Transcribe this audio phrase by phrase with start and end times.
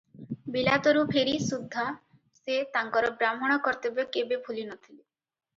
[0.53, 1.83] ବିଲାତରୁ ଫେରି ସୁଦ୍ଧା
[2.39, 4.99] ସେ ତାଙ୍କର ବ୍ରାହ୍ମଣ କର୍ତ୍ତବ୍ୟ କେବେ ଭୁଲି ନ ଥିଲେ।